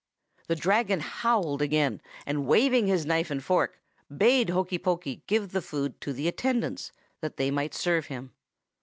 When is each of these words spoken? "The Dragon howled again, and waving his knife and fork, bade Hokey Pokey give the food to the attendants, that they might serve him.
"The 0.47 0.55
Dragon 0.55 0.99
howled 1.01 1.61
again, 1.61 2.01
and 2.25 2.47
waving 2.47 2.87
his 2.87 3.05
knife 3.05 3.29
and 3.29 3.43
fork, 3.43 3.79
bade 4.17 4.49
Hokey 4.49 4.79
Pokey 4.79 5.21
give 5.27 5.51
the 5.51 5.61
food 5.61 6.01
to 6.01 6.11
the 6.11 6.27
attendants, 6.27 6.91
that 7.19 7.37
they 7.37 7.51
might 7.51 7.75
serve 7.75 8.07
him. 8.07 8.33